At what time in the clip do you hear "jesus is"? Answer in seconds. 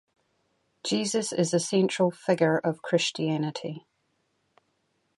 0.83-1.51